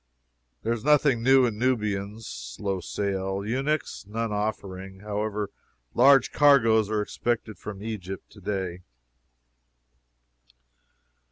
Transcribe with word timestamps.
"There 0.63 0.73
is 0.73 0.83
nothing 0.83 1.21
new 1.21 1.45
in 1.45 1.59
Nubians. 1.59 2.25
Slow 2.25 2.79
sale. 2.79 3.45
"Eunuchs 3.45 4.07
None 4.07 4.31
offering; 4.31 5.01
however, 5.01 5.51
large 5.93 6.31
cargoes 6.31 6.89
are 6.89 7.03
expected 7.03 7.59
from 7.59 7.83
Egypt 7.83 8.27
today." 8.31 8.81